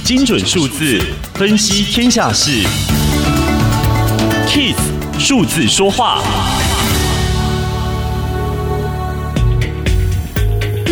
[0.00, 1.00] 精准数字
[1.34, 2.50] 分析天下事
[4.48, 4.74] ，KISS
[5.18, 6.22] 数字说话。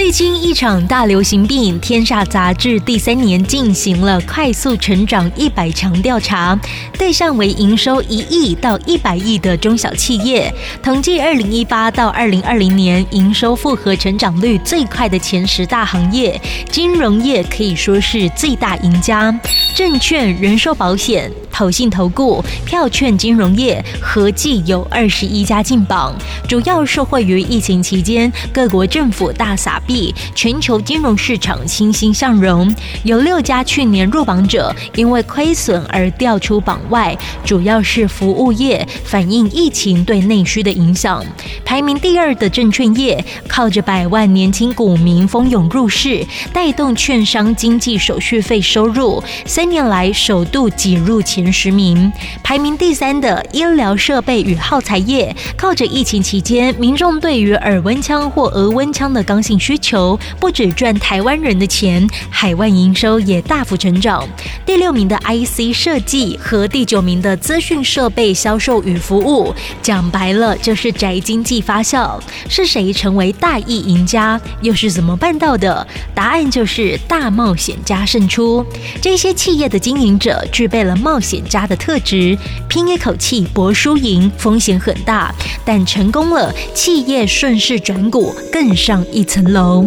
[0.05, 6.55] 历经一场大流行病，天下杂志第三年进行了快速成长一百强调查，
[6.99, 10.53] 对象为营收一亿到一百亿的中小企业。
[10.83, 16.39] 统计二零一八到二零二零年营收复合成长率最快的前十大行业，
[16.71, 19.35] 金融业可以说是最大赢家，
[19.75, 26.15] 证券、人寿保险、投信投顾、票券金融业合计有二十一家进榜，
[26.49, 30.15] 主要受惠于疫情期间各国政府大撒币。
[30.33, 41.25] 全球金融市场欣欣向荣，有六家去年入榜者因为亏损而调出榜外，主要是服务业反映疫情对内需的影响。
[41.65, 52.13] 排名第二的证券业，靠着百万年轻股民蜂拥入市，带动券商经纪手续费收入，三年来首度挤入前十名。
[52.43, 60.19] 排名第三的医疗设备与耗材业，靠着疫情期间民众对于耳温枪或额温枪的刚性需求。
[60.39, 64.29] 不止赚台湾人的钱，海外营收也大幅成长。
[64.67, 72.19] 第六名的 IC 设计和第九名的资讯设备销售与服务，讲白了就是宅经济发酵。
[72.49, 74.41] 是谁成为大意赢家？
[74.61, 75.87] 又是怎么办到的？
[76.15, 78.65] 答案就是大冒险家胜出。
[79.01, 82.37] 这些企业的经营者具备了冒险家的特质，
[82.69, 89.87] 拼一口气搏输赢，风险很大，但成功了，企业顺势转股，更上一层楼。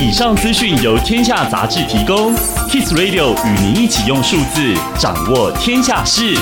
[0.00, 2.34] 以上资讯由天下杂志提供
[2.68, 6.34] ，Kiss Radio 与您一起用数字掌握天下事。